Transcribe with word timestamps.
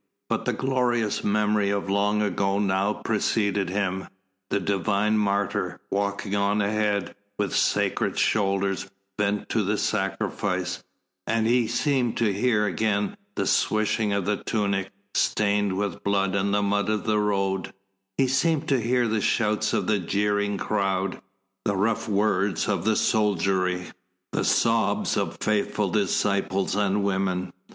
But 0.29 0.45
the 0.45 0.53
glorious 0.53 1.23
memory 1.23 1.69
of 1.69 1.87
long 1.87 2.23
ago 2.23 2.57
now 2.57 2.91
preceded 2.91 3.69
him, 3.69 4.07
the 4.49 4.59
Divine 4.59 5.15
Martyr 5.19 5.79
walking 5.91 6.35
on 6.35 6.59
ahead 6.59 7.13
with 7.37 7.55
sacred 7.55 8.17
shoulders 8.17 8.89
bent 9.19 9.47
to 9.49 9.61
the 9.61 9.77
sacrifice, 9.77 10.83
and 11.27 11.45
he 11.45 11.67
seemed 11.67 12.17
to 12.17 12.33
hear 12.33 12.65
again 12.65 13.15
the 13.35 13.45
swishing 13.45 14.11
of 14.11 14.25
the 14.25 14.37
tunic, 14.37 14.89
stained 15.13 15.77
with 15.77 16.03
blood 16.03 16.33
and 16.33 16.51
the 16.51 16.63
mud 16.63 16.89
of 16.89 17.03
the 17.03 17.19
road; 17.19 17.71
he 18.17 18.25
seemed 18.25 18.67
to 18.69 18.81
hear 18.81 19.07
the 19.07 19.21
shouts 19.21 19.71
of 19.71 19.85
the 19.85 19.99
jeering 19.99 20.57
crowd, 20.57 21.21
the 21.63 21.75
rough 21.75 22.09
words 22.09 22.67
of 22.67 22.85
the 22.85 22.95
soldiery, 22.95 23.91
the 24.31 24.43
sobs 24.43 25.15
of 25.15 25.37
faithful 25.39 25.89
disciples 25.89 26.75
and 26.75 27.03
women. 27.03 27.53